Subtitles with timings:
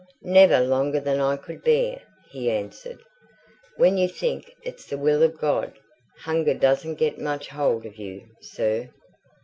[0.23, 2.01] "Never longer than I could bear,"
[2.31, 2.97] he answered.
[3.77, 5.73] "When you think it's the will of God,
[6.21, 8.89] hunger doesn't get much hold of you, sir."